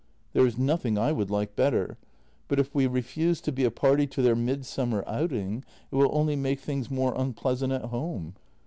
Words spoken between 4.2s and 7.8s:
their midsummer outing it will only make tilings more unpleasant